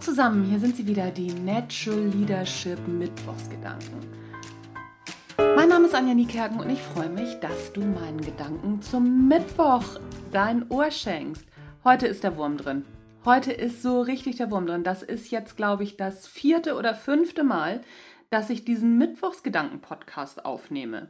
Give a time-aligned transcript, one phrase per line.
[0.00, 3.98] zusammen, hier sind sie wieder, die Natural Leadership Mittwochsgedanken.
[5.36, 9.84] Mein Name ist Anja Niekerken und ich freue mich, dass du meinen Gedanken zum Mittwoch
[10.30, 11.44] dein Ohr schenkst.
[11.82, 12.84] Heute ist der Wurm drin.
[13.24, 14.84] Heute ist so richtig der Wurm drin.
[14.84, 17.80] Das ist jetzt, glaube ich, das vierte oder fünfte Mal,
[18.30, 21.08] dass ich diesen Mittwochsgedanken-Podcast aufnehme.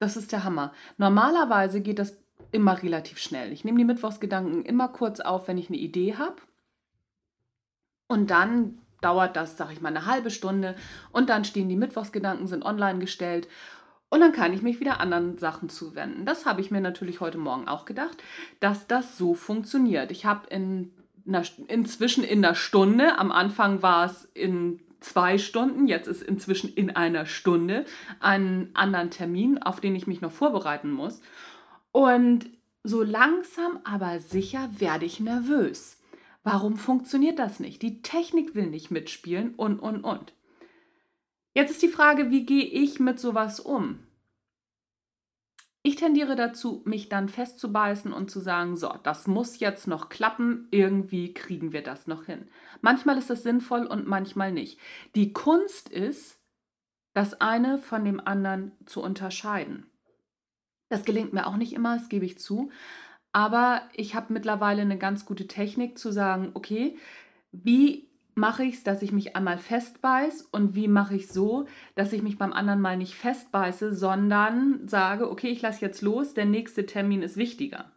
[0.00, 0.72] Das ist der Hammer.
[0.96, 2.18] Normalerweise geht das
[2.50, 3.52] immer relativ schnell.
[3.52, 6.36] Ich nehme die Mittwochsgedanken immer kurz auf, wenn ich eine Idee habe
[8.08, 10.74] und dann dauert das, sag ich mal, eine halbe Stunde
[11.12, 13.46] und dann stehen die Mittwochsgedanken, sind online gestellt
[14.10, 16.24] und dann kann ich mich wieder anderen Sachen zuwenden.
[16.24, 18.22] Das habe ich mir natürlich heute Morgen auch gedacht,
[18.58, 20.10] dass das so funktioniert.
[20.10, 20.92] Ich habe in
[21.26, 26.72] einer, inzwischen in einer Stunde, am Anfang war es in zwei Stunden, jetzt ist inzwischen
[26.72, 27.84] in einer Stunde
[28.18, 31.20] einen anderen Termin, auf den ich mich noch vorbereiten muss.
[31.92, 32.46] Und
[32.82, 35.97] so langsam aber sicher werde ich nervös.
[36.50, 37.82] Warum funktioniert das nicht?
[37.82, 40.32] Die Technik will nicht mitspielen und, und, und.
[41.52, 43.98] Jetzt ist die Frage, wie gehe ich mit sowas um?
[45.82, 50.68] Ich tendiere dazu, mich dann festzubeißen und zu sagen, so, das muss jetzt noch klappen,
[50.70, 52.48] irgendwie kriegen wir das noch hin.
[52.80, 54.80] Manchmal ist das sinnvoll und manchmal nicht.
[55.16, 56.40] Die Kunst ist,
[57.12, 59.90] das eine von dem anderen zu unterscheiden.
[60.88, 62.70] Das gelingt mir auch nicht immer, das gebe ich zu.
[63.32, 66.96] Aber ich habe mittlerweile eine ganz gute Technik zu sagen, okay,
[67.52, 72.12] wie mache ich es, dass ich mich einmal festbeiß und wie mache ich so, dass
[72.12, 76.46] ich mich beim anderen mal nicht festbeiße, sondern sage, okay, ich lasse jetzt los, der
[76.46, 77.90] nächste Termin ist wichtiger.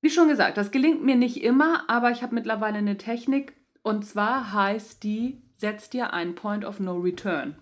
[0.00, 4.04] Wie schon gesagt, das gelingt mir nicht immer, aber ich habe mittlerweile eine Technik und
[4.04, 7.56] zwar heißt die, setz dir einen Point of No Return.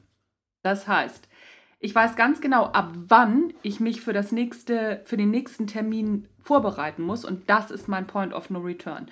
[0.62, 1.28] Das heißt,
[1.80, 6.28] ich weiß ganz genau, ab wann ich mich für das nächste, für den nächsten Termin
[6.42, 9.08] vorbereiten muss und das ist mein Point of No Return.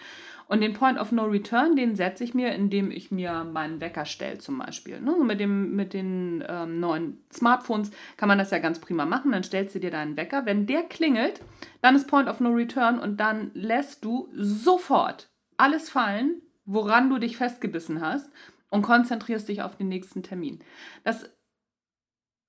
[0.48, 4.06] Und den Point of No Return, den setze ich mir, indem ich mir meinen Wecker
[4.06, 4.98] stelle zum Beispiel.
[4.98, 5.14] Ne?
[5.22, 9.32] Mit, dem, mit den ähm, neuen Smartphones kann man das ja ganz prima machen.
[9.32, 10.46] Dann stellst du dir deinen Wecker.
[10.46, 11.42] Wenn der klingelt,
[11.82, 17.18] dann ist Point of No Return und dann lässt du sofort alles fallen, woran du
[17.18, 18.30] dich festgebissen hast
[18.70, 20.60] und konzentrierst dich auf den nächsten Termin.
[21.04, 21.30] Das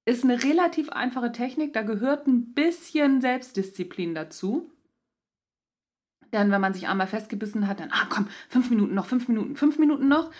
[0.10, 4.72] ist eine relativ einfache Technik, da gehört ein bisschen Selbstdisziplin dazu.
[6.34, 9.56] Denn wenn man sich einmal festgebissen hat, dann, ah komm, fünf Minuten noch, fünf Minuten,
[9.56, 10.32] fünf Minuten noch.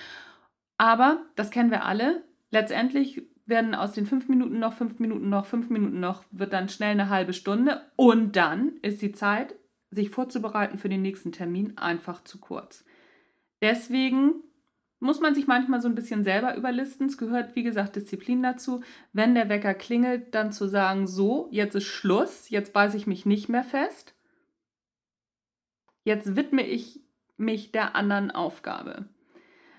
[0.78, 5.46] Aber, das kennen wir alle, letztendlich werden aus den fünf Minuten noch, fünf Minuten noch,
[5.46, 7.82] fünf Minuten noch, wird dann schnell eine halbe Stunde.
[7.96, 9.56] Und dann ist die Zeit,
[9.92, 12.86] sich vorzubereiten für den nächsten Termin, einfach zu kurz.
[13.62, 14.44] Deswegen
[15.00, 17.08] muss man sich manchmal so ein bisschen selber überlisten.
[17.08, 18.82] Es gehört, wie gesagt, Disziplin dazu.
[19.14, 23.26] Wenn der Wecker klingelt, dann zu sagen, so, jetzt ist Schluss, jetzt beiße ich mich
[23.26, 24.14] nicht mehr fest.
[26.04, 27.02] Jetzt widme ich
[27.38, 29.06] mich der anderen Aufgabe.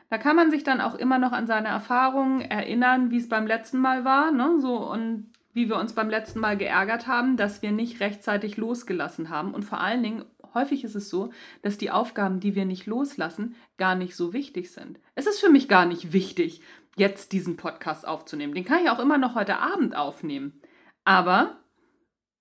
[0.09, 3.47] Da kann man sich dann auch immer noch an seine Erfahrungen erinnern, wie es beim
[3.47, 4.59] letzten Mal war, ne?
[4.61, 9.29] So und wie wir uns beim letzten Mal geärgert haben, dass wir nicht rechtzeitig losgelassen
[9.29, 10.25] haben und vor allen Dingen
[10.55, 11.31] häufig ist es so,
[11.63, 15.01] dass die Aufgaben, die wir nicht loslassen, gar nicht so wichtig sind.
[15.15, 16.63] Es ist für mich gar nicht wichtig,
[16.97, 18.55] jetzt diesen Podcast aufzunehmen.
[18.55, 20.61] Den kann ich auch immer noch heute Abend aufnehmen.
[21.05, 21.61] Aber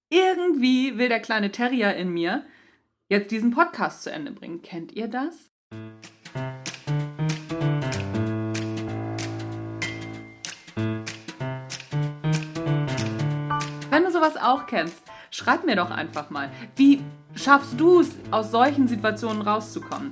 [0.09, 2.45] irgendwie will der kleine Terrier in mir
[3.09, 4.61] jetzt diesen Podcast zu Ende bringen.
[4.61, 5.51] Kennt ihr das?
[13.89, 17.03] Wenn du sowas auch kennst, schreib mir doch einfach mal, wie
[17.35, 20.11] schaffst du es, aus solchen Situationen rauszukommen?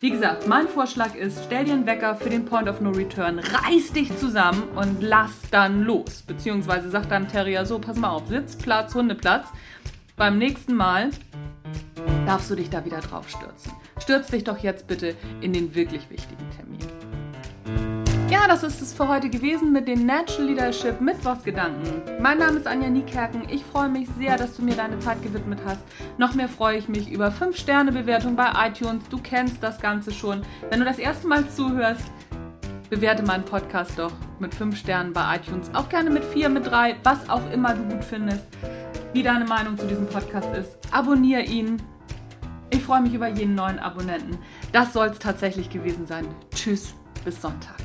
[0.00, 3.38] Wie gesagt, mein Vorschlag ist, stell dir einen Wecker für den Point of No Return,
[3.38, 6.22] reiß dich zusammen und lass dann los.
[6.22, 9.46] Beziehungsweise sag dann Terrier so, pass mal auf, Sitzplatz, Hundeplatz.
[10.16, 11.10] Beim nächsten Mal
[12.26, 13.72] darfst du dich da wieder drauf stürzen.
[14.00, 17.01] Stürz dich doch jetzt bitte in den wirklich wichtigen Termin.
[18.32, 22.00] Ja, das ist es für heute gewesen mit den Natural Leadership Mittwochsgedanken.
[22.18, 23.42] Mein Name ist Anja Niekerken.
[23.50, 25.82] Ich freue mich sehr, dass du mir deine Zeit gewidmet hast.
[26.16, 29.06] Noch mehr freue ich mich über 5-Sterne-Bewertung bei iTunes.
[29.10, 30.40] Du kennst das Ganze schon.
[30.70, 32.10] Wenn du das erste Mal zuhörst,
[32.88, 35.70] bewerte meinen Podcast doch mit 5 Sternen bei iTunes.
[35.74, 38.46] Auch gerne mit 4, mit 3, was auch immer du gut findest.
[39.12, 40.78] Wie deine Meinung zu diesem Podcast ist.
[40.90, 41.82] Abonniere ihn.
[42.70, 44.38] Ich freue mich über jeden neuen Abonnenten.
[44.72, 46.26] Das soll es tatsächlich gewesen sein.
[46.54, 46.94] Tschüss,
[47.26, 47.76] bis Sonntag.